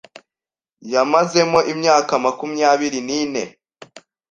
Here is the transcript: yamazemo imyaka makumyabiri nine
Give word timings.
yamazemo 0.93 1.59
imyaka 1.73 2.11
makumyabiri 2.25 2.99
nine 3.07 3.41